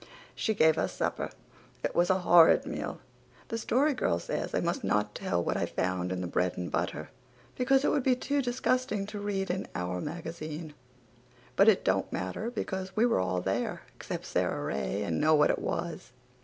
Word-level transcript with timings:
She 0.33 0.55
gave 0.55 0.79
us 0.79 0.93
supper. 0.93 1.29
It 1.83 1.93
was 1.93 2.09
a 2.09 2.17
horrid 2.21 2.65
meal. 2.65 2.99
The 3.49 3.57
Story 3.59 3.93
Girl 3.93 4.17
says 4.17 4.55
I 4.55 4.59
must 4.59 4.83
not 4.83 5.13
tell 5.13 5.43
what 5.43 5.57
I 5.57 5.67
found 5.67 6.11
in 6.11 6.21
the 6.21 6.27
bread 6.27 6.57
and 6.57 6.71
butter 6.71 7.11
because 7.55 7.85
it 7.85 7.91
would 7.91 8.01
be 8.01 8.15
too 8.15 8.41
disgusting 8.41 9.05
to 9.05 9.19
read 9.19 9.51
in 9.51 9.67
Our 9.75 10.01
Magazine 10.01 10.73
but 11.55 11.69
it 11.69 11.85
don't 11.85 12.11
matter 12.11 12.49
because 12.49 12.95
we 12.95 13.05
were 13.05 13.19
all 13.19 13.41
there, 13.41 13.83
except 13.95 14.25
Sara 14.25 14.63
Ray, 14.63 15.03
and 15.03 15.21
know 15.21 15.35
what 15.35 15.51
it 15.51 15.59
was. 15.59 16.11